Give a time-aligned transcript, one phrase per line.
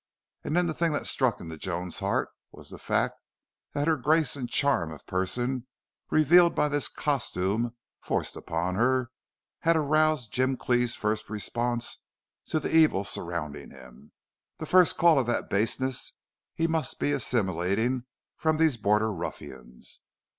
[0.43, 3.19] And then the thing that struck into Joan's heart was the fact
[3.73, 5.67] that her grace and charm of person,
[6.09, 9.11] revealed by this costume forced upon her,
[9.59, 11.99] had aroused Jim Cleve's first response
[12.47, 14.11] to the evil surrounding him,
[14.57, 16.13] the first call to that baseness
[16.55, 18.05] he must be assimilating
[18.37, 20.01] from these border ruffians.